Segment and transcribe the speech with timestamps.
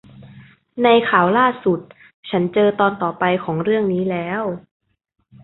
[0.83, 1.79] ในข่าวล่าสุด
[2.29, 4.43] ฉันเจอตอนต่อไปของเรื่องนี้แล้ว